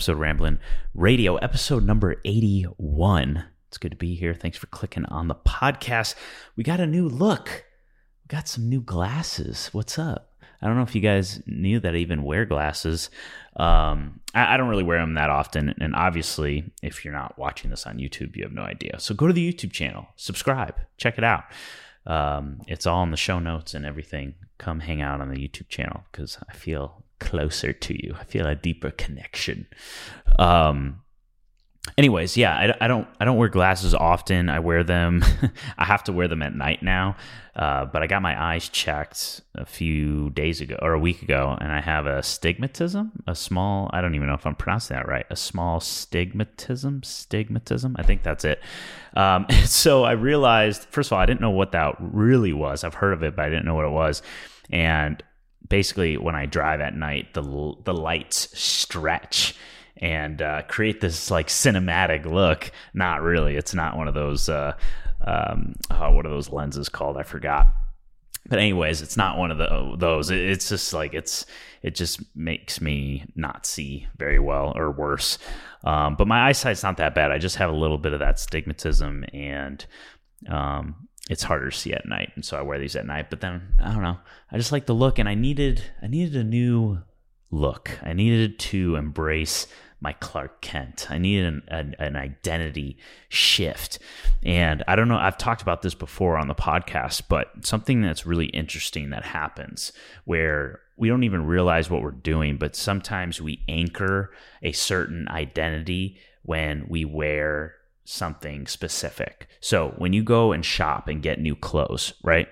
[0.00, 0.58] episode Ramblin'
[0.94, 3.44] Radio, episode number 81.
[3.68, 4.32] It's good to be here.
[4.32, 6.14] Thanks for clicking on the podcast.
[6.56, 7.66] We got a new look.
[8.24, 9.68] We got some new glasses.
[9.72, 10.32] What's up?
[10.62, 13.10] I don't know if you guys knew that I even wear glasses.
[13.56, 15.74] Um, I, I don't really wear them that often.
[15.78, 18.98] And obviously, if you're not watching this on YouTube, you have no idea.
[19.00, 21.44] So go to the YouTube channel, subscribe, check it out.
[22.06, 24.36] Um, it's all in the show notes and everything.
[24.56, 28.14] Come hang out on the YouTube channel because I feel closer to you.
[28.18, 29.66] I feel a deeper connection.
[30.38, 31.02] Um,
[31.96, 34.48] anyways, yeah, I, I, don't I don't wear glasses often.
[34.48, 35.24] I wear them.
[35.78, 37.16] I have to wear them at night now.
[37.56, 41.58] Uh, but I got my eyes checked a few days ago or a week ago,
[41.60, 43.90] and I have a stigmatism, a small.
[43.92, 45.26] I don't even know if I'm pronouncing that right.
[45.30, 47.94] A small stigmatism, stigmatism.
[47.96, 48.62] I think that's it.
[49.14, 52.84] Um, so I realized, first of all, I didn't know what that really was.
[52.84, 54.22] I've heard of it, but I didn't know what it was.
[54.70, 55.22] And
[55.70, 57.42] basically, when I drive at night, the
[57.84, 59.54] the lights stretch
[59.96, 62.70] and uh, create this like cinematic look.
[62.92, 63.56] Not really.
[63.56, 64.50] It's not one of those.
[64.50, 64.74] Uh,
[65.26, 67.16] um, oh, what are those lenses called?
[67.16, 67.68] I forgot.
[68.48, 70.30] But anyways, it's not one of the, those.
[70.30, 71.46] It's just like it's
[71.82, 75.38] it just makes me not see very well or worse.
[75.84, 77.30] Um, but my eyesight's not that bad.
[77.30, 79.84] I just have a little bit of that stigmatism, and
[80.48, 82.32] um, it's harder to see at night.
[82.34, 83.30] And so I wear these at night.
[83.30, 84.18] But then I don't know.
[84.50, 86.98] I just like the look, and I needed I needed a new
[87.50, 87.98] look.
[88.02, 89.66] I needed to embrace
[90.00, 91.06] my Clark Kent.
[91.10, 92.96] I needed an, an, an, identity
[93.28, 93.98] shift.
[94.42, 98.24] And I don't know, I've talked about this before on the podcast, but something that's
[98.24, 99.92] really interesting that happens
[100.24, 106.16] where we don't even realize what we're doing, but sometimes we anchor a certain identity
[106.44, 107.74] when we wear
[108.10, 109.48] something specific.
[109.60, 112.48] So when you go and shop and get new clothes, right?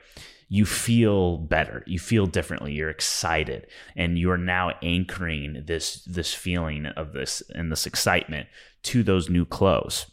[0.48, 1.84] you feel better.
[1.86, 2.72] You feel differently.
[2.72, 3.66] You're excited.
[3.96, 8.48] And you're now anchoring this this feeling of this and this excitement
[8.84, 10.10] to those new clothes.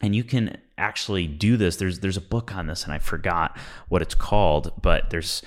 [0.00, 1.76] And you can actually do this.
[1.76, 3.58] There's there's a book on this and i forgot
[3.88, 5.42] what it's called but there's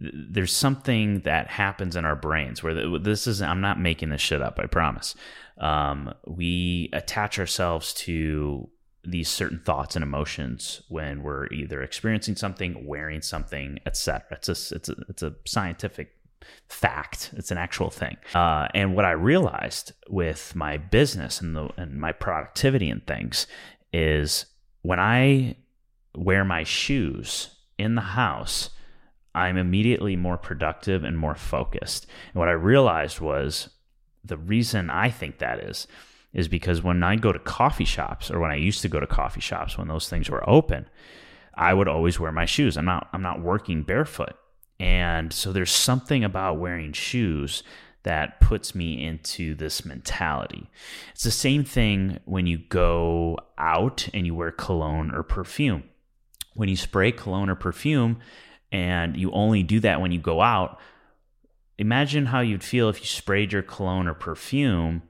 [0.00, 4.40] there's something that happens in our brains where this is i'm not making this shit
[4.40, 5.14] up i promise
[5.60, 8.68] um, we attach ourselves to
[9.04, 14.22] these certain thoughts and emotions when we're either experiencing something, wearing something, etc.
[14.32, 16.16] It's a it's a it's a scientific
[16.68, 17.30] fact.
[17.34, 18.16] It's an actual thing.
[18.34, 23.46] Uh, and what I realized with my business and the and my productivity and things
[23.92, 24.46] is
[24.82, 25.56] when I
[26.14, 28.70] wear my shoes in the house,
[29.34, 32.06] I'm immediately more productive and more focused.
[32.32, 33.70] And what I realized was
[34.24, 35.86] the reason I think that is
[36.32, 39.06] is because when I go to coffee shops or when I used to go to
[39.06, 40.88] coffee shops when those things were open,
[41.54, 42.76] I would always wear my shoes.
[42.76, 44.34] I'm not I'm not working barefoot.
[44.78, 47.62] And so there's something about wearing shoes
[48.02, 50.70] that puts me into this mentality.
[51.12, 55.84] It's the same thing when you go out and you wear cologne or perfume.
[56.54, 58.20] When you spray cologne or perfume
[58.72, 60.78] and you only do that when you go out,
[61.80, 65.02] imagine how you'd feel if you sprayed your cologne or perfume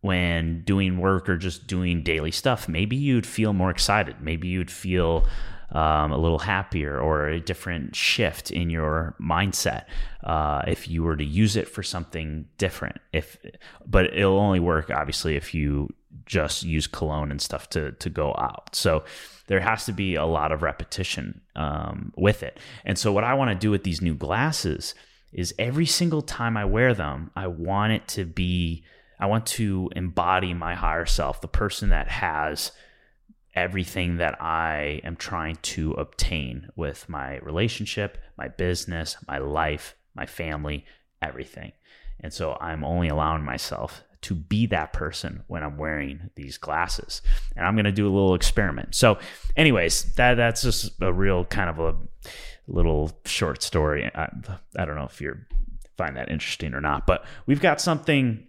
[0.00, 4.16] when doing work or just doing daily stuff, maybe you'd feel more excited.
[4.20, 5.26] Maybe you'd feel
[5.70, 9.84] um, a little happier or a different shift in your mindset
[10.24, 13.00] uh, if you were to use it for something different.
[13.12, 13.36] If,
[13.86, 15.88] but it'll only work obviously if you
[16.26, 18.74] just use cologne and stuff to to go out.
[18.74, 19.04] So
[19.46, 22.58] there has to be a lot of repetition um, with it.
[22.84, 24.94] And so what I want to do with these new glasses
[25.32, 28.84] is every single time I wear them, I want it to be
[29.20, 32.70] I want to embody my higher self, the person that has
[33.54, 40.26] everything that I am trying to obtain with my relationship, my business, my life, my
[40.26, 40.84] family,
[41.20, 41.72] everything.
[42.20, 47.22] And so I'm only allowing myself to be that person when I'm wearing these glasses.
[47.56, 48.94] And I'm going to do a little experiment.
[48.94, 49.18] So,
[49.56, 51.96] anyways, that that's just a real kind of a
[52.68, 54.10] little short story.
[54.14, 54.28] I,
[54.76, 55.36] I don't know if you
[55.96, 58.46] find that interesting or not, but we've got something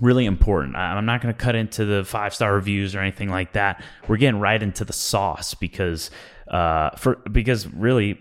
[0.00, 0.76] really important.
[0.76, 3.82] I'm not going to cut into the five star reviews or anything like that.
[4.08, 6.10] We're getting right into the sauce because
[6.48, 8.20] uh, for because really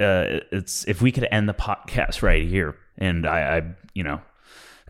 [0.00, 3.62] uh, it's if we could end the podcast right here, and I, I
[3.94, 4.20] you know.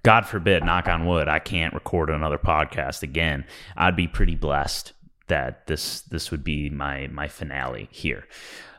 [0.04, 3.44] God forbid, knock on wood, I can't record another podcast again.
[3.76, 4.92] I'd be pretty blessed
[5.26, 8.24] that this this would be my my finale here.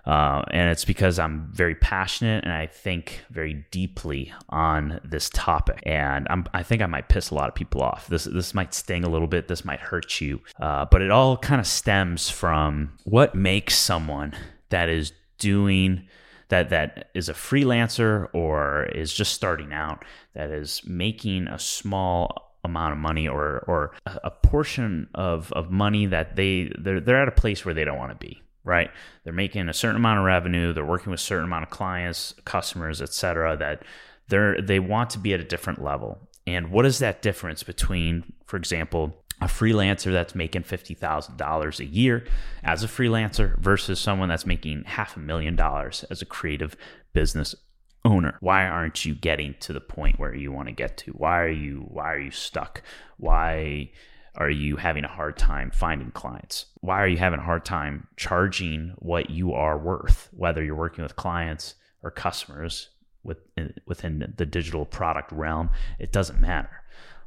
[0.10, 5.84] Uh, and it's because I'm very passionate and I think very deeply on this topic.
[5.84, 8.08] And I'm, i think I might piss a lot of people off.
[8.08, 9.48] This this might sting a little bit.
[9.48, 10.42] This might hurt you.
[10.60, 14.34] Uh, but it all kind of stems from what makes someone
[14.70, 16.08] that is doing
[16.48, 20.04] that that is a freelancer or is just starting out
[20.34, 26.08] that is making a small amount of money or or a portion of of money
[26.08, 28.92] that they they're, they're at a place where they don't want to be right
[29.24, 32.34] they're making a certain amount of revenue they're working with a certain amount of clients
[32.46, 33.84] customers etc that
[34.28, 38.34] they're they want to be at a different level and what is that difference between
[38.46, 42.26] for example a freelancer that's making $50,000 a year
[42.64, 46.76] as a freelancer versus someone that's making half a million dollars as a creative
[47.14, 47.56] business
[48.04, 48.38] owner.
[48.40, 51.12] Why aren't you getting to the point where you want to get to?
[51.12, 52.82] Why are you why are you stuck?
[53.18, 53.92] Why
[54.40, 56.66] are you having a hard time finding clients?
[56.80, 61.04] Why are you having a hard time charging what you are worth, whether you're working
[61.04, 62.90] with clients or customers
[63.24, 63.40] with,
[63.86, 65.70] within the digital product realm?
[66.00, 66.80] It doesn't matter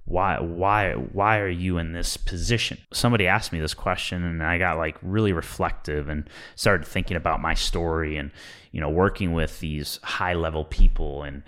[0.04, 4.58] why why why are you in this position somebody asked me this question and i
[4.58, 8.30] got like really reflective and started thinking about my story and
[8.72, 11.42] you know working with these high level people and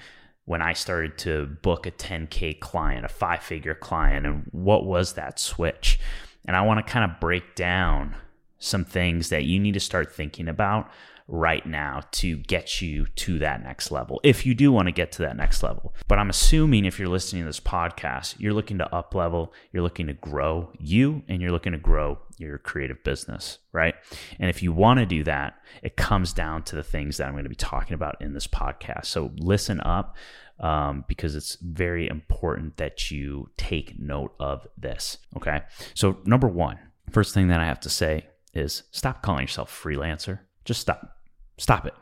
[0.44, 5.14] when i started to book a 10k client a five figure client and what was
[5.14, 5.98] that switch
[6.44, 8.14] and i want to kind of break down
[8.58, 10.90] some things that you need to start thinking about
[11.26, 15.10] right now to get you to that next level if you do want to get
[15.12, 15.94] to that next level.
[16.06, 19.82] But I'm assuming if you're listening to this podcast, you're looking to up level, you're
[19.82, 23.94] looking to grow you, and you're looking to grow your creative business, right?
[24.38, 27.34] And if you want to do that, it comes down to the things that I'm
[27.34, 29.06] going to be talking about in this podcast.
[29.06, 30.16] So listen up
[30.60, 35.62] um, because it's very important that you take note of this, okay?
[35.94, 36.78] So, number one,
[37.10, 40.40] first thing that I have to say is stop calling yourself freelancer.
[40.64, 41.18] Just stop.
[41.58, 41.94] Stop it.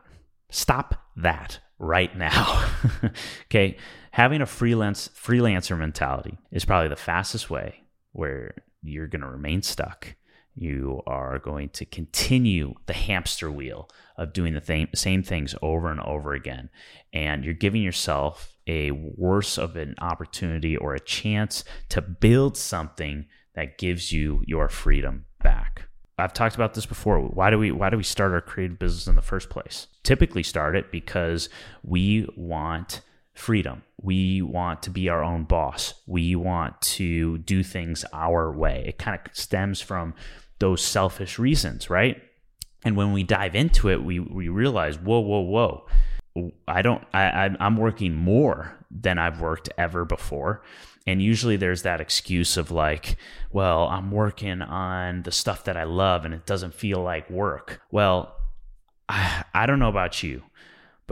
[0.50, 2.70] Stop that right now.
[3.46, 3.76] okay?
[4.12, 9.62] Having a freelance freelancer mentality is probably the fastest way where you're going to remain
[9.62, 10.14] stuck.
[10.54, 15.90] You are going to continue the hamster wheel of doing the th- same things over
[15.90, 16.68] and over again.
[17.12, 23.26] And you're giving yourself a worse of an opportunity or a chance to build something
[23.54, 25.88] that gives you your freedom back.
[26.18, 27.20] I've talked about this before.
[27.20, 29.88] Why do we why do we start our creative business in the first place?
[30.02, 31.48] Typically start it because
[31.82, 33.00] we want
[33.34, 33.82] freedom.
[34.00, 35.94] We want to be our own boss.
[36.06, 38.84] We want to do things our way.
[38.86, 40.14] It kind of stems from
[40.62, 42.22] those selfish reasons, right?
[42.84, 46.50] And when we dive into it, we we realize, whoa, whoa, whoa.
[46.66, 50.62] I don't I I'm working more than I've worked ever before
[51.06, 53.16] and usually there's that excuse of like,
[53.50, 57.82] well, I'm working on the stuff that I love and it doesn't feel like work.
[57.90, 58.34] Well,
[59.08, 60.42] I, I don't know about you,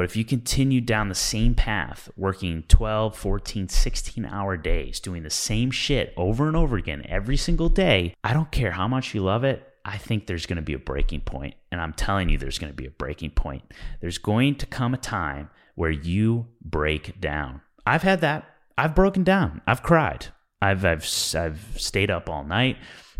[0.00, 5.24] but if you continue down the same path, working 12, 14, 16 hour days, doing
[5.24, 9.14] the same shit over and over again every single day, I don't care how much
[9.14, 9.62] you love it.
[9.84, 12.72] I think there's going to be a breaking point, and I'm telling you, there's going
[12.72, 13.62] to be a breaking point.
[14.00, 17.60] There's going to come a time where you break down.
[17.84, 18.46] I've had that.
[18.78, 19.60] I've broken down.
[19.66, 20.28] I've cried.
[20.62, 22.78] I've I've I've stayed up all night.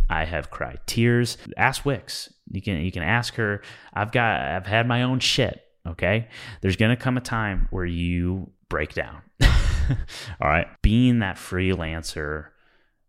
[0.09, 1.37] I have cried tears.
[1.59, 2.33] Ask Wix.
[2.51, 3.61] You can you can ask her.
[3.93, 5.63] I've got I've had my own shit.
[5.87, 6.29] Okay.
[6.61, 9.23] There's gonna come a time where you break down.
[9.43, 10.67] all right.
[10.83, 12.49] Being that freelancer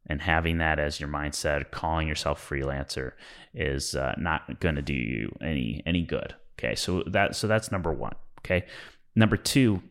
[0.07, 3.13] and having that as your mindset, calling yourself freelancer,
[3.53, 6.35] is uh, not going to do you any any good.
[6.59, 8.15] Okay, so that so that's number one.
[8.39, 8.65] Okay,
[9.15, 9.81] number two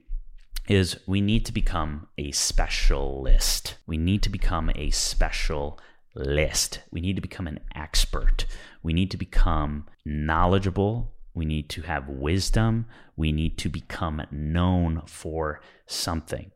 [0.69, 3.77] is we need to become a specialist.
[3.87, 6.81] We need to become a specialist.
[6.91, 8.47] We need to become an expert.
[8.83, 11.13] We need to become knowledgeable.
[11.41, 12.85] We need to have wisdom.
[13.17, 16.51] We need to become known for something,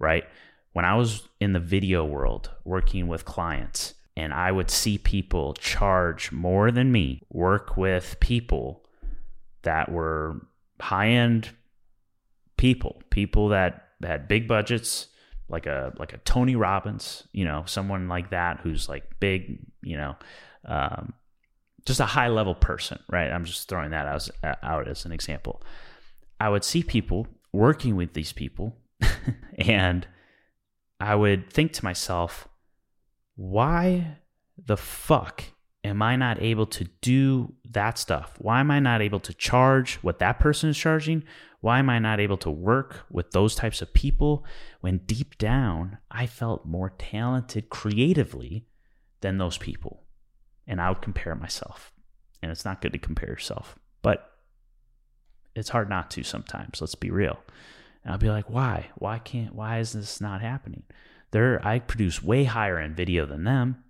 [0.00, 0.24] right?
[0.72, 5.54] When I was in the video world working with clients, and I would see people
[5.54, 8.84] charge more than me, work with people
[9.62, 10.44] that were
[10.80, 11.50] high end
[12.56, 15.06] people, people that had big budgets,
[15.48, 19.96] like a like a Tony Robbins, you know, someone like that who's like big, you
[19.96, 20.16] know,
[20.64, 21.12] um,
[21.86, 23.30] just a high level person, right?
[23.30, 24.30] I'm just throwing that as,
[24.62, 25.62] out as an example.
[26.40, 28.76] I would see people working with these people,
[29.58, 30.06] and
[31.00, 32.48] I would think to myself,
[33.36, 34.18] why
[34.56, 35.44] the fuck
[35.82, 38.34] am I not able to do that stuff?
[38.38, 41.24] Why am I not able to charge what that person is charging?
[41.60, 44.44] Why am I not able to work with those types of people
[44.80, 48.66] when deep down I felt more talented creatively
[49.20, 50.03] than those people?
[50.66, 51.92] And I would compare myself.
[52.42, 54.30] And it's not good to compare yourself, but
[55.54, 56.80] it's hard not to sometimes.
[56.80, 57.38] Let's be real.
[58.02, 58.88] And I'll be like, why?
[58.96, 60.82] Why can't, why is this not happening?
[61.30, 63.82] They're, I produce way higher end video than them.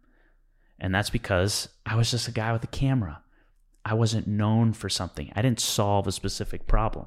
[0.79, 3.23] And that's because I was just a guy with a camera.
[3.85, 5.33] I wasn't known for something.
[5.35, 7.07] I didn't solve a specific problem.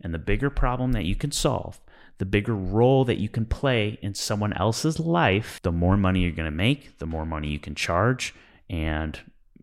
[0.00, 1.80] And the bigger problem that you can solve,
[2.18, 6.32] the bigger role that you can play in someone else's life, the more money you're
[6.32, 8.34] going to make, the more money you can charge.
[8.68, 9.18] And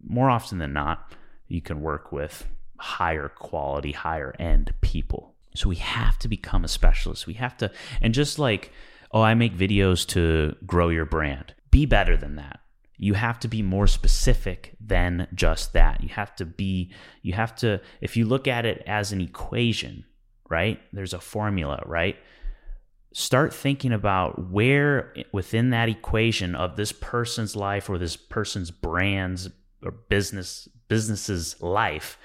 [0.06, 1.14] more often than not,
[1.48, 5.36] you can work with higher quality, higher end people.
[5.56, 7.28] So we have to become a specialist.
[7.28, 8.72] We have to, and just like,
[9.12, 12.60] oh, I make videos to grow your brand, be better than that.
[12.98, 16.02] You have to be more specific than just that.
[16.02, 16.92] You have to be,
[17.22, 20.06] you have to, if you look at it as an equation,
[20.50, 20.80] right?
[20.92, 22.18] There's a formula, right?
[23.14, 29.50] Start thinking about where within that equation of this person's life or this person's brand's
[29.84, 32.18] or business business's life,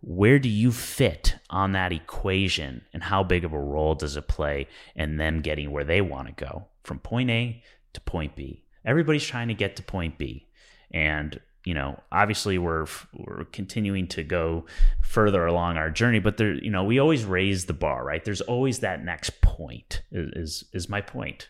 [0.00, 4.26] where do you fit on that equation and how big of a role does it
[4.26, 8.64] play in them getting where they want to go from point A to point B?
[8.84, 10.48] Everybody's trying to get to point B.
[10.90, 14.64] And you know, obviously we're we're continuing to go
[15.00, 18.24] further along our journey, but there, you know, we always raise the bar, right?
[18.24, 20.02] There's always that next point.
[20.10, 21.48] Is is my point?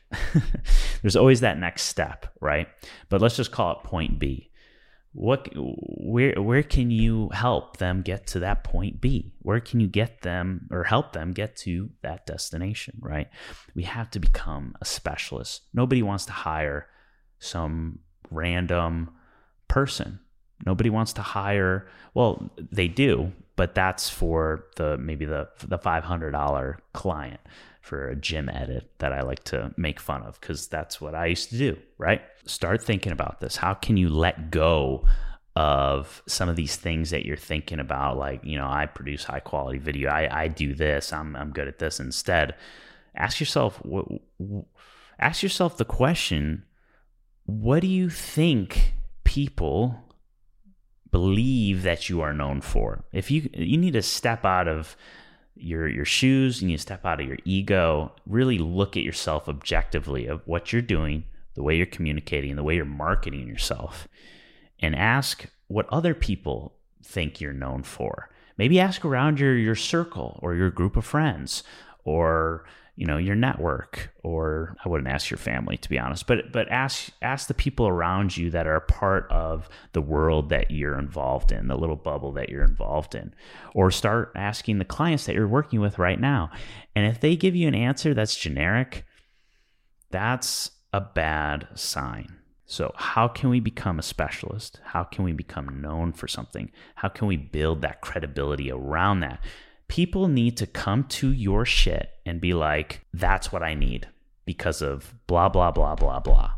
[1.02, 2.68] There's always that next step, right?
[3.08, 4.50] But let's just call it point B.
[5.14, 9.32] What where where can you help them get to that point B?
[9.40, 13.28] Where can you get them or help them get to that destination, right?
[13.74, 15.62] We have to become a specialist.
[15.72, 16.88] Nobody wants to hire
[17.38, 18.00] some
[18.30, 19.10] random
[19.72, 20.20] person.
[20.66, 21.88] Nobody wants to hire.
[22.12, 27.40] Well, they do, but that's for the maybe the the five hundred dollar client
[27.80, 31.26] for a gym edit that I like to make fun of because that's what I
[31.26, 31.78] used to do.
[31.96, 32.20] Right?
[32.44, 33.56] Start thinking about this.
[33.56, 35.06] How can you let go
[35.56, 38.18] of some of these things that you're thinking about?
[38.18, 40.10] Like, you know, I produce high quality video.
[40.10, 41.14] I I do this.
[41.14, 41.98] I'm I'm good at this.
[41.98, 42.56] Instead,
[43.16, 43.82] ask yourself
[45.18, 46.64] ask yourself the question:
[47.46, 48.92] What do you think?
[49.32, 49.98] People
[51.10, 53.02] believe that you are known for.
[53.12, 54.94] If you you need to step out of
[55.56, 59.48] your your shoes, you need to step out of your ego, really look at yourself
[59.48, 61.24] objectively of what you're doing,
[61.54, 64.06] the way you're communicating, the way you're marketing yourself,
[64.80, 68.28] and ask what other people think you're known for.
[68.58, 71.62] Maybe ask around your your circle or your group of friends
[72.04, 76.52] or you know your network or i wouldn't ask your family to be honest but
[76.52, 80.98] but ask ask the people around you that are part of the world that you're
[80.98, 83.34] involved in the little bubble that you're involved in
[83.74, 86.50] or start asking the clients that you're working with right now.
[86.94, 89.04] And if they give you an answer that's generic
[90.10, 92.36] that's a bad sign.
[92.66, 94.80] So how can we become a specialist?
[94.84, 96.70] How can we become known for something?
[96.96, 99.40] How can we build that credibility around that
[99.92, 104.08] people need to come to your shit and be like, that's what I need
[104.46, 106.52] because of blah, blah, blah, blah, blah.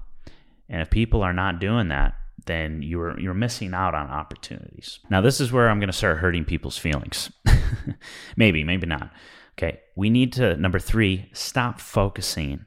[0.69, 2.14] And if people are not doing that,
[2.47, 5.00] then you're you're missing out on opportunities.
[5.11, 7.33] Now this is where I'm going to start hurting people's feelings.
[8.37, 9.11] maybe, maybe not.
[9.59, 12.67] Okay, we need to number 3, stop focusing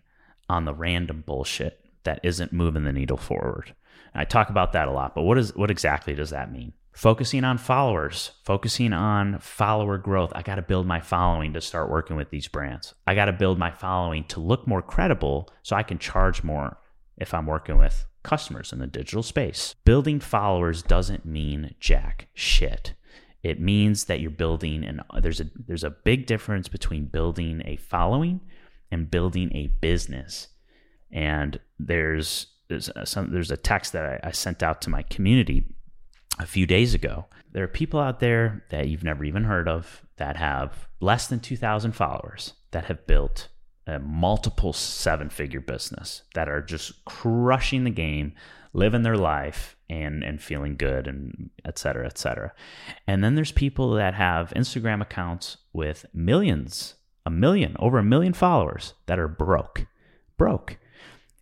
[0.50, 3.74] on the random bullshit that isn't moving the needle forward.
[4.14, 6.74] I talk about that a lot, but what is what exactly does that mean?
[6.98, 10.32] Focusing on followers, focusing on follower growth.
[10.34, 12.96] I got to build my following to start working with these brands.
[13.06, 16.80] I got to build my following to look more credible so I can charge more
[17.16, 19.76] if I'm working with customers in the digital space.
[19.86, 22.96] Building followers doesn't mean jack shit.
[23.44, 27.76] It means that you're building and there's a there's a big difference between building a
[27.76, 28.42] following
[28.90, 30.48] and building a business.
[31.12, 35.76] And there's there's some there's a text that I, I sent out to my community
[36.40, 37.26] a few days ago.
[37.52, 41.40] There are people out there that you've never even heard of that have less than
[41.40, 43.48] 2,000 followers that have built
[43.88, 48.34] a multiple seven figure business that are just crushing the game,
[48.74, 52.54] living their life and, and feeling good and et cetera, et cetera.
[53.08, 58.34] And then there's people that have Instagram accounts with millions, a million, over a million
[58.34, 59.88] followers that are broke,
[60.38, 60.78] broke.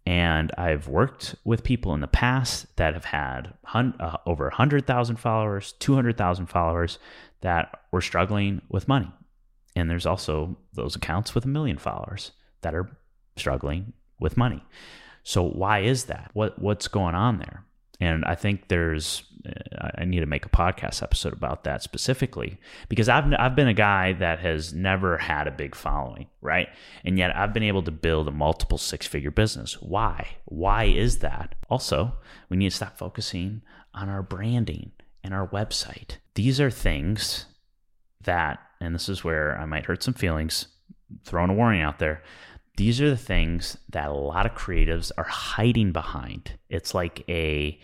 [0.06, 5.16] And I've worked with people in the past that have had hun- uh, over 100,000
[5.16, 7.00] followers, 200,000 followers
[7.42, 9.12] that were struggling with money.
[9.76, 12.32] And there's also those accounts with a million followers
[12.62, 12.98] that are
[13.36, 14.64] struggling with money.
[15.24, 16.30] So why is that?
[16.34, 17.66] What what's going on there?
[18.00, 19.24] And I think there's,
[19.96, 22.58] I need to make a podcast episode about that specifically
[22.90, 26.70] because I've, I've been a guy that has never had a big following, right?
[27.04, 29.82] And yet I've been able to build a multiple six figure business.
[29.82, 30.38] Why?
[30.46, 31.56] Why is that?
[31.70, 32.14] Also,
[32.50, 33.62] we need to stop focusing
[33.94, 34.92] on our branding
[35.24, 36.18] and our website.
[36.36, 37.46] These are things
[38.24, 40.68] that, and this is where I might hurt some feelings,
[41.24, 42.22] throwing a warning out there.
[42.78, 46.54] These are the things that a lot of creatives are hiding behind.
[46.70, 47.80] It's like a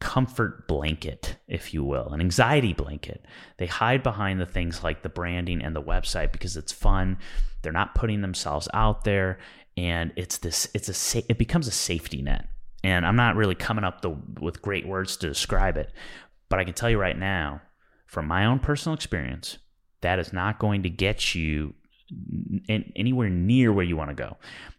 [0.00, 3.24] comfort blanket, if you will, an anxiety blanket.
[3.58, 7.18] They hide behind the things like the branding and the website because it's fun.
[7.62, 9.38] They're not putting themselves out there,
[9.76, 10.68] and it's this.
[10.74, 11.24] It's a.
[11.28, 12.48] It becomes a safety net.
[12.84, 15.92] And I'm not really coming up the, with great words to describe it,
[16.48, 17.62] but I can tell you right now,
[18.06, 19.58] from my own personal experience,
[20.02, 21.74] that is not going to get you
[22.68, 24.36] anywhere near where you want to go.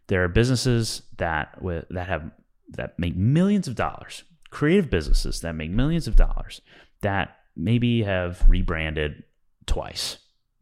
[0.08, 2.32] There are businesses that with that have
[2.70, 6.62] that make millions of dollars, creative businesses that make millions of dollars
[7.01, 9.24] that maybe have rebranded
[9.66, 10.18] twice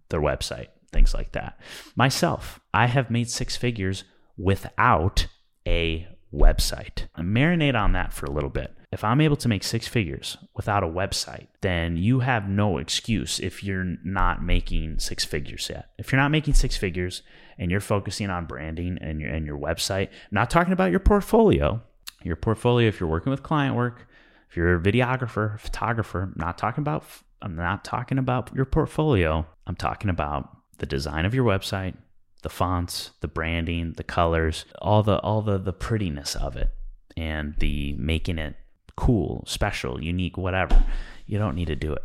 [0.10, 1.60] their website, things like that.
[1.96, 4.04] Myself, I have made six figures
[4.38, 5.27] without
[5.68, 7.08] a website.
[7.15, 8.75] I Marinate on that for a little bit.
[8.92, 13.39] If I'm able to make six figures without a website, then you have no excuse
[13.39, 15.89] if you're not making six figures yet.
[15.98, 17.22] If you're not making six figures
[17.58, 21.82] and you're focusing on branding and your and your website, not talking about your portfolio,
[22.25, 24.08] your portfolio if you're working with client work,
[24.50, 27.05] if you're a videographer, photographer, I'm not talking about
[27.41, 29.46] I'm not talking about your portfolio.
[29.67, 31.96] I'm talking about the design of your website,
[32.41, 36.72] the fonts, the branding, the colors, all the all the the prettiness of it
[37.15, 38.55] and the making it
[38.96, 40.84] cool, special, unique, whatever.
[41.27, 42.03] You don't need to do it.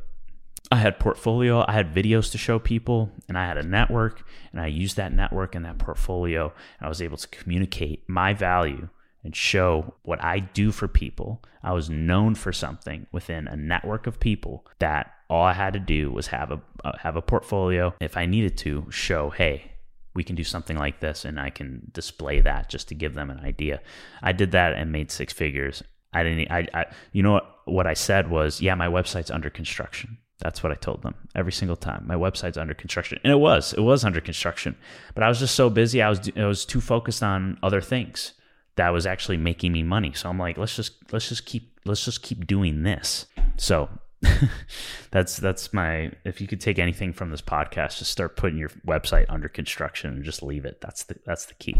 [0.73, 4.23] I had portfolio, I had videos to show people, and I had a network,
[4.53, 8.35] and I used that network and that portfolio, and I was able to communicate my
[8.35, 8.89] value
[9.25, 11.43] and show what I do for people.
[11.63, 15.79] I was known for something within a network of people that all I had to
[15.79, 17.95] do was have a uh, have a portfolio.
[18.01, 19.73] If I needed to show, hey,
[20.15, 23.31] we can do something like this, and I can display that just to give them
[23.31, 23.81] an idea.
[24.23, 25.83] I did that and made six figures.
[26.13, 26.51] I didn't.
[26.51, 27.57] I, I you know what?
[27.67, 30.19] What I said was, yeah, my website's under construction.
[30.39, 32.05] That's what I told them every single time.
[32.07, 33.75] My website's under construction, and it was.
[33.75, 34.77] It was under construction,
[35.15, 36.03] but I was just so busy.
[36.03, 36.31] I was.
[36.37, 38.33] I was too focused on other things
[38.81, 40.11] that was actually making me money.
[40.15, 43.27] So I'm like, let's just let's just keep let's just keep doing this.
[43.59, 43.91] So
[45.11, 48.71] that's that's my if you could take anything from this podcast, just start putting your
[48.87, 50.81] website under construction and just leave it.
[50.81, 51.77] That's the that's the key.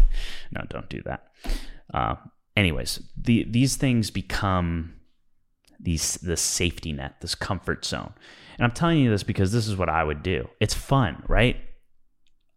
[0.51, 1.31] No, don't do that.
[1.91, 2.17] Uh,
[2.55, 4.93] anyways, the these things become
[5.79, 8.13] these the safety net, this comfort zone.
[8.59, 10.47] And I'm telling you this because this is what I would do.
[10.59, 11.57] It's fun, right?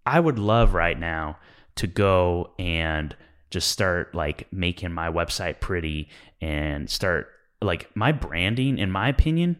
[0.05, 1.39] I would love right now
[1.77, 3.17] to go and
[3.55, 6.09] just start like making my website pretty
[6.41, 7.29] and start
[7.63, 9.57] like my branding in my opinion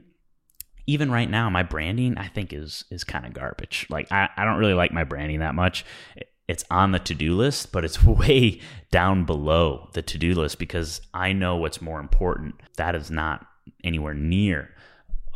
[0.89, 3.87] even right now my branding i think is is kind of garbage.
[3.89, 5.85] Like I, I don't really like my branding that much.
[6.49, 11.33] It's on the to-do list but it's way down below the to-do list because i
[11.33, 12.57] know what's more important.
[12.77, 13.47] That is not
[13.85, 14.71] anywhere near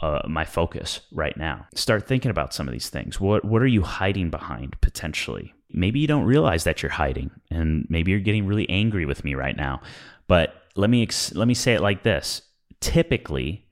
[0.02, 1.66] uh, my focus right now.
[1.74, 3.20] Start thinking about some of these things.
[3.20, 7.86] What what are you hiding behind potentially maybe you don't realize that you're hiding and
[7.88, 9.80] maybe you're getting really angry with me right now.
[10.26, 12.42] But let me ex- let me say it like this.
[12.80, 13.66] Typically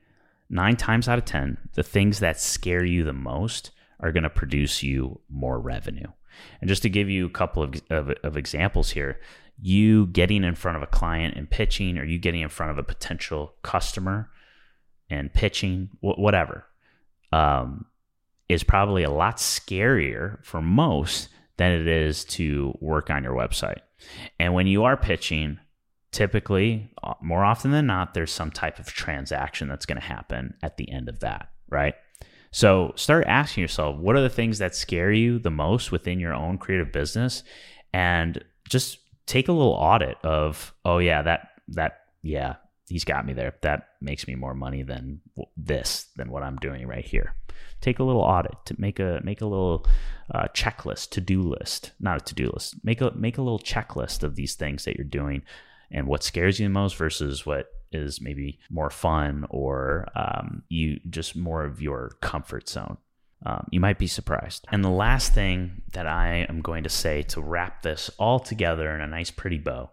[0.48, 4.30] 9 times out of 10 the things that scare you the most are going to
[4.30, 6.06] produce you more revenue.
[6.60, 9.18] And just to give you a couple of, of, of examples here
[9.60, 12.78] you getting in front of a client and pitching or you getting in front of
[12.78, 14.30] a potential customer
[15.08, 16.66] and pitching wh- whatever
[17.32, 17.86] um,
[18.48, 23.80] is probably a lot scarier for most than it is to work on your website.
[24.38, 25.58] And when you are pitching,
[26.12, 30.54] typically, uh, more often than not, there's some type of transaction that's going to happen
[30.62, 31.94] at the end of that, right?
[32.50, 36.32] So start asking yourself, what are the things that scare you the most within your
[36.32, 37.42] own creative business?
[37.92, 42.56] And just take a little audit of, oh, yeah, that, that, yeah,
[42.88, 43.54] he's got me there.
[43.62, 45.20] That makes me more money than
[45.56, 47.34] this, than what I'm doing right here.
[47.80, 49.86] Take a little audit to make a make a little
[50.34, 52.76] uh, checklist, to do list, not a to do list.
[52.82, 55.42] Make a make a little checklist of these things that you're doing,
[55.90, 61.00] and what scares you the most versus what is maybe more fun or um, you
[61.08, 62.98] just more of your comfort zone.
[63.44, 64.66] Um, you might be surprised.
[64.72, 68.92] And the last thing that I am going to say to wrap this all together
[68.94, 69.90] in a nice, pretty bow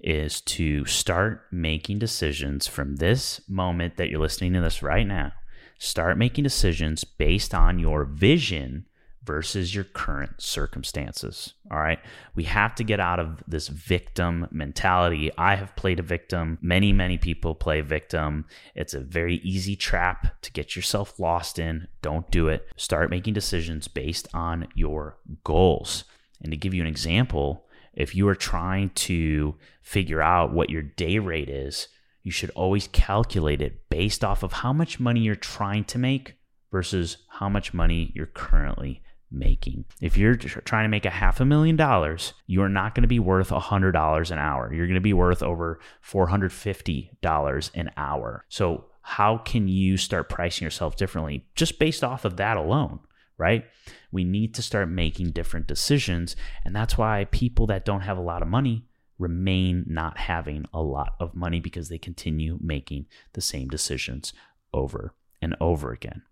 [0.00, 5.32] is to start making decisions from this moment that you're listening to this right now.
[5.78, 8.86] Start making decisions based on your vision
[9.24, 11.54] versus your current circumstances.
[11.70, 12.00] All right.
[12.34, 15.30] We have to get out of this victim mentality.
[15.38, 16.58] I have played a victim.
[16.60, 18.46] Many, many people play victim.
[18.74, 21.86] It's a very easy trap to get yourself lost in.
[22.02, 22.66] Don't do it.
[22.76, 26.04] Start making decisions based on your goals.
[26.40, 30.82] And to give you an example, if you are trying to figure out what your
[30.82, 31.88] day rate is,
[32.24, 36.34] you should always calculate it based off of how much money you're trying to make
[36.70, 39.84] versus how much money you're currently making.
[40.00, 43.18] If you're trying to make a half a million dollars, you're not going to be
[43.18, 44.72] worth a $100 an hour.
[44.72, 48.44] You're going to be worth over $450 an hour.
[48.48, 53.00] So how can you start pricing yourself differently just based off of that alone?
[53.38, 53.64] Right?
[54.12, 56.36] We need to start making different decisions.
[56.64, 58.86] And that's why people that don't have a lot of money
[59.18, 64.32] remain not having a lot of money because they continue making the same decisions
[64.72, 66.22] over and over again.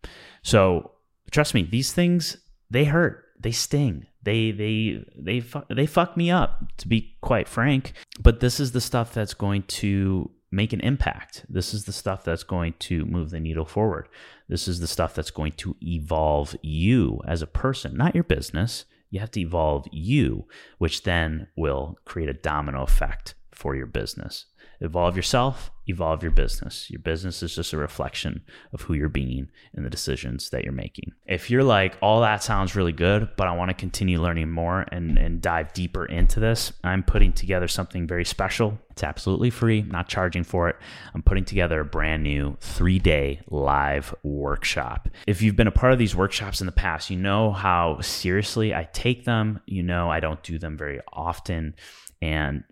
[0.42, 0.92] So
[1.30, 2.36] trust me, these things
[2.70, 7.92] they hurt, they sting, they they they they fuck me up to be quite frank.
[8.20, 11.46] But this is the stuff that's going to make an impact.
[11.48, 14.08] This is the stuff that's going to move the needle forward.
[14.48, 18.84] This is the stuff that's going to evolve you as a person, not your business.
[19.10, 20.46] You have to evolve you,
[20.78, 24.46] which then will create a domino effect for your business.
[24.80, 26.90] Evolve yourself, evolve your business.
[26.90, 30.72] Your business is just a reflection of who you're being and the decisions that you're
[30.72, 31.12] making.
[31.26, 34.86] If you're like, all that sounds really good, but I want to continue learning more
[34.90, 38.78] and, and dive deeper into this, I'm putting together something very special.
[38.90, 40.76] It's absolutely free, not charging for it.
[41.14, 45.08] I'm putting together a brand new three day live workshop.
[45.26, 48.74] If you've been a part of these workshops in the past, you know how seriously
[48.74, 49.60] I take them.
[49.66, 51.74] You know I don't do them very often.
[52.22, 52.64] And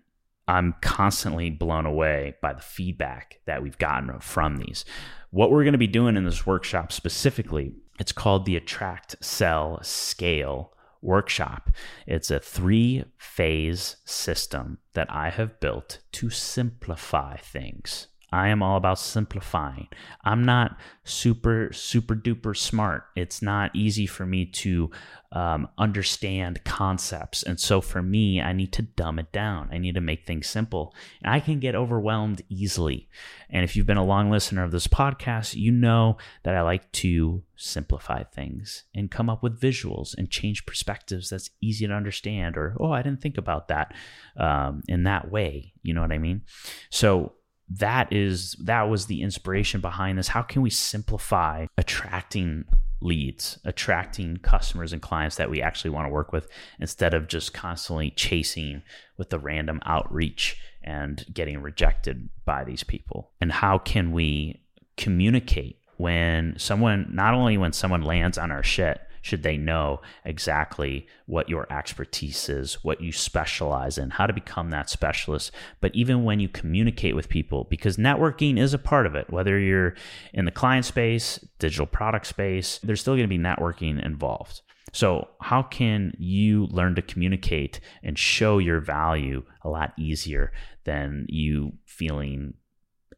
[0.49, 4.83] I'm constantly blown away by the feedback that we've gotten from these.
[5.29, 9.79] What we're going to be doing in this workshop specifically, it's called the Attract, Sell,
[9.83, 11.69] Scale workshop.
[12.07, 18.07] It's a three phase system that I have built to simplify things.
[18.31, 19.87] I am all about simplifying.
[20.23, 23.05] I'm not super, super duper smart.
[23.15, 24.91] It's not easy for me to
[25.31, 27.43] um, understand concepts.
[27.43, 29.69] And so for me, I need to dumb it down.
[29.71, 30.95] I need to make things simple.
[31.21, 33.09] And I can get overwhelmed easily.
[33.49, 36.91] And if you've been a long listener of this podcast, you know that I like
[36.93, 42.57] to simplify things and come up with visuals and change perspectives that's easy to understand.
[42.57, 43.93] Or, oh, I didn't think about that
[44.37, 45.73] um, in that way.
[45.83, 46.41] You know what I mean?
[46.89, 47.33] So
[47.69, 50.29] that is that was the inspiration behind this.
[50.29, 52.65] How can we simplify attracting
[53.01, 57.53] leads attracting customers and clients that we actually want to work with instead of just
[57.53, 58.81] constantly chasing
[59.17, 63.31] with the random outreach and getting rejected by these people?
[63.39, 64.61] And how can we
[64.97, 71.07] communicate when someone not only when someone lands on our shit should they know exactly
[71.25, 75.51] what your expertise is, what you specialize in, how to become that specialist.
[75.81, 79.59] But even when you communicate with people, because networking is a part of it, whether
[79.59, 79.95] you're
[80.33, 84.61] in the client space, digital product space, there's still going to be networking involved.
[84.91, 90.51] So, how can you learn to communicate and show your value a lot easier
[90.85, 92.55] than you feeling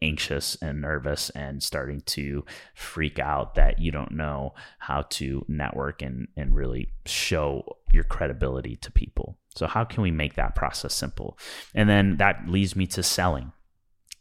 [0.01, 6.01] anxious and nervous and starting to freak out that you don't know how to network
[6.01, 9.37] and, and really show your credibility to people.
[9.55, 11.37] So, how can we make that process simple?
[11.75, 13.51] And then that leads me to selling.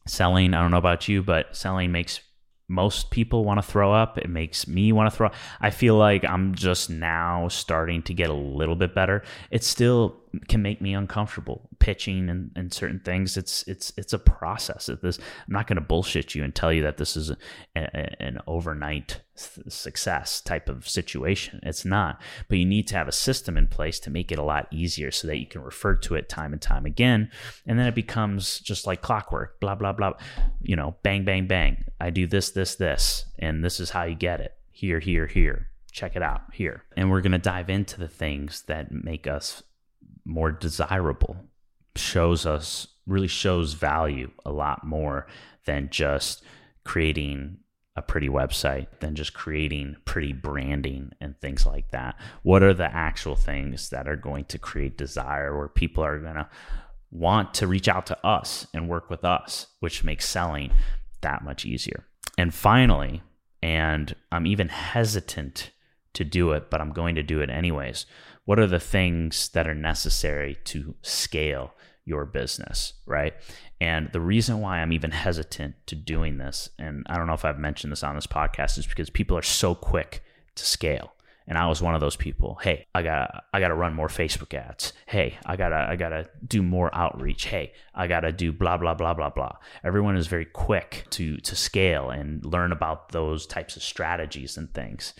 [0.07, 2.21] Selling, I don't know about you, but selling makes
[2.71, 4.17] most people want to throw up.
[4.17, 5.35] It makes me want to throw up.
[5.61, 9.23] I feel like I'm just now starting to get a little bit better.
[9.51, 13.37] It's still can make me uncomfortable pitching and, and certain things.
[13.37, 14.91] It's it's it's a process.
[15.03, 17.37] This I'm not going to bullshit you and tell you that this is a,
[17.77, 21.61] a, an overnight success type of situation.
[21.63, 22.21] It's not.
[22.49, 25.11] But you need to have a system in place to make it a lot easier
[25.11, 27.31] so that you can refer to it time and time again,
[27.67, 29.61] and then it becomes just like clockwork.
[29.61, 30.13] Blah blah blah.
[30.63, 31.85] You know, bang bang bang.
[32.01, 34.55] I do this this this, and this is how you get it.
[34.71, 36.85] Here here here check it out here.
[36.97, 39.63] And we're going to dive into the things that make us
[40.31, 41.37] more desirable,
[41.97, 45.27] shows us really shows value a lot more
[45.65, 46.43] than just
[46.85, 47.59] creating
[47.97, 52.15] a pretty website, than just creating pretty branding and things like that.
[52.43, 56.37] What are the actual things that are going to create desire where people are going
[56.37, 56.49] to
[57.11, 60.71] want to reach out to us and work with us, which makes selling
[61.23, 62.07] that much easier.
[62.39, 63.23] And finally,
[63.61, 65.73] and I'm even hesitant
[66.15, 68.07] to do it, but I'm going to do it anyways
[68.45, 71.75] what are the things that are necessary to scale
[72.05, 73.35] your business, right?
[73.81, 77.45] And the reason why I'm even hesitant to doing this, and I don't know if
[77.45, 80.23] I've mentioned this on this podcast, is because people are so quick
[80.57, 81.13] to scale.
[81.47, 82.59] And I was one of those people.
[82.63, 84.93] Hey, I got I got to run more Facebook ads.
[85.07, 87.47] Hey, I got to I got to do more outreach.
[87.47, 89.57] Hey, I got to do blah blah blah blah blah.
[89.83, 94.73] Everyone is very quick to to scale and learn about those types of strategies and
[94.73, 95.13] things.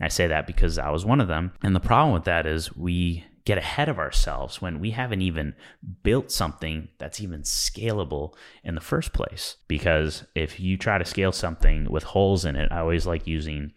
[0.00, 1.52] I say that because I was one of them.
[1.62, 5.54] And the problem with that is we get ahead of ourselves when we haven't even
[6.02, 9.56] built something that's even scalable in the first place.
[9.66, 13.72] Because if you try to scale something with holes in it, I always like using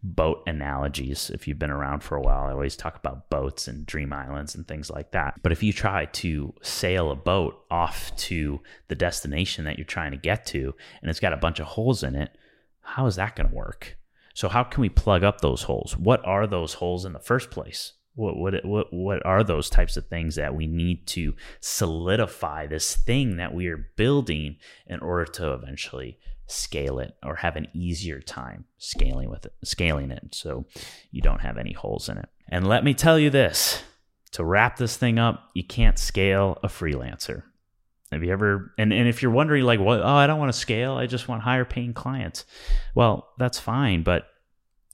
[0.00, 1.30] boat analogies.
[1.30, 4.54] If you've been around for a while, I always talk about boats and dream islands
[4.54, 5.42] and things like that.
[5.42, 10.12] But if you try to sail a boat off to the destination that you're trying
[10.12, 12.30] to get to and it's got a bunch of holes in it,
[12.80, 13.96] how is that going to work?
[14.36, 15.96] So how can we plug up those holes?
[15.96, 17.94] What are those holes in the first place?
[18.16, 22.96] What what what what are those types of things that we need to solidify this
[22.96, 28.20] thing that we are building in order to eventually scale it or have an easier
[28.20, 30.66] time scaling with it, scaling it so
[31.10, 32.28] you don't have any holes in it.
[32.46, 33.82] And let me tell you this,
[34.32, 37.44] to wrap this thing up, you can't scale a freelancer.
[38.12, 40.58] Have you ever and, and if you're wondering like what oh I don't want to
[40.58, 42.44] scale, I just want higher paying clients.
[42.94, 44.28] Well, that's fine, but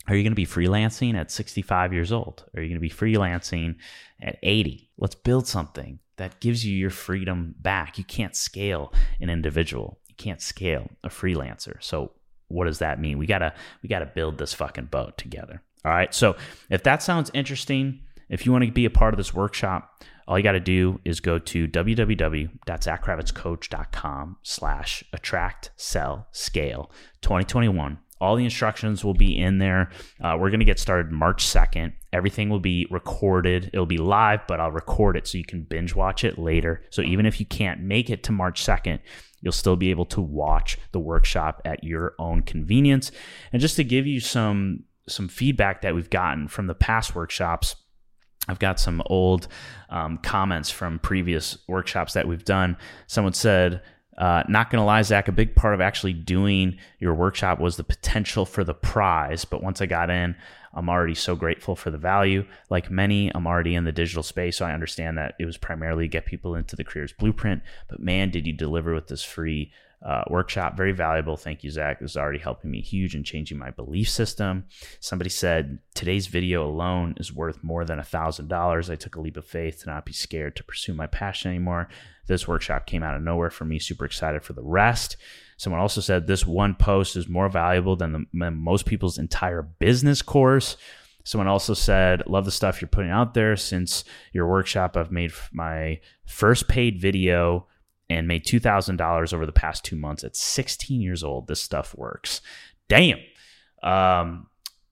[0.08, 2.44] are you going to be freelancing at 65 years old?
[2.56, 3.76] Are you going to be freelancing
[4.20, 4.90] at 80?
[4.98, 7.98] Let's build something that gives you your freedom back.
[7.98, 10.00] You can't scale an individual.
[10.08, 11.82] You can't scale a freelancer.
[11.82, 12.12] So
[12.48, 13.18] what does that mean?
[13.18, 15.62] We got to we got to build this fucking boat together.
[15.84, 16.12] All right?
[16.14, 16.36] So
[16.70, 20.38] if that sounds interesting, if you want to be a part of this workshop, all
[20.38, 26.90] you got to do is go to www.zachkravitzcoach.com slash attract sell scale
[27.22, 29.90] 2021 all the instructions will be in there.
[30.20, 31.92] Uh, we're going to get started March 2nd.
[32.12, 33.68] Everything will be recorded.
[33.72, 36.84] It'll be live, but I'll record it so you can binge watch it later.
[36.90, 39.00] So even if you can't make it to March 2nd,
[39.40, 43.10] you'll still be able to watch the workshop at your own convenience.
[43.52, 47.74] And just to give you some some feedback that we've gotten from the past workshops,
[48.48, 49.48] I've got some old
[49.88, 52.76] um, comments from previous workshops that we've done.
[53.06, 53.82] Someone said,
[54.18, 57.76] uh, not going to lie, Zach, a big part of actually doing your workshop was
[57.76, 59.44] the potential for the prize.
[59.44, 60.36] But once I got in,
[60.74, 62.44] I'm already so grateful for the value.
[62.68, 66.08] Like many, I'm already in the digital space, so I understand that it was primarily
[66.08, 67.62] get people into the careers blueprint.
[67.88, 69.72] But man, did you deliver with this free
[70.04, 70.76] uh, workshop.
[70.76, 71.36] Very valuable.
[71.36, 72.00] Thank you, Zach.
[72.00, 74.64] This is already helping me huge and changing my belief system.
[75.00, 78.90] Somebody said today's video alone is worth more than a thousand dollars.
[78.90, 81.88] I took a leap of faith to not be scared to pursue my passion anymore.
[82.26, 83.78] This workshop came out of nowhere for me.
[83.78, 85.16] Super excited for the rest.
[85.56, 89.62] Someone also said this one post is more valuable than, the, than most people's entire
[89.62, 90.76] business course.
[91.24, 93.56] Someone also said, Love the stuff you're putting out there.
[93.56, 97.68] Since your workshop, I've made my first paid video
[98.18, 101.46] and made $2,000 over the past two months at 16 years old.
[101.46, 102.40] This stuff works.
[102.88, 103.20] Damn.
[103.82, 104.46] Um,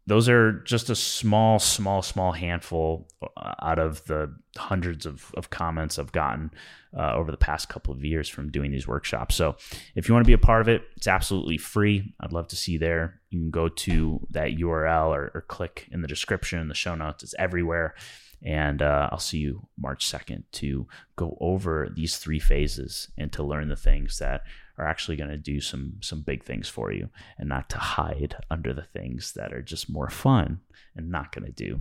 [0.07, 5.51] those are just a small, small, small handful uh, out of the hundreds of, of
[5.51, 6.51] comments I've gotten
[6.99, 9.37] uh, over the past couple of years from doing these workshops.
[9.37, 9.55] So,
[9.95, 12.13] if you want to be a part of it, it's absolutely free.
[12.19, 13.21] I'd love to see you there.
[13.31, 17.23] You can go to that URL or, or click in the description, the show notes.
[17.23, 17.95] It's everywhere.
[18.43, 23.43] And uh, I'll see you March 2nd to go over these three phases and to
[23.43, 24.45] learn the things that
[24.79, 28.35] are actually going to do some some big things for you and not to hide
[28.51, 30.61] under the things that are just more fun
[30.97, 31.81] and not going to do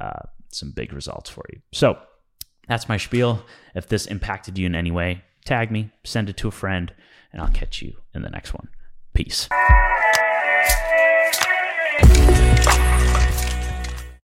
[0.00, 1.60] uh, some big results for you.
[1.72, 1.98] So
[2.66, 3.44] that's my spiel.
[3.74, 6.92] If this impacted you in any way, tag me, send it to a friend,
[7.32, 8.68] and I'll catch you in the next one.
[9.14, 9.48] Peace.